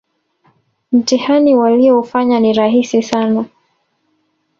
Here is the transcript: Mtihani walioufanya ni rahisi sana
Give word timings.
Mtihani 0.91 1.55
walioufanya 1.55 2.39
ni 2.39 2.53
rahisi 2.53 3.03
sana 3.03 3.45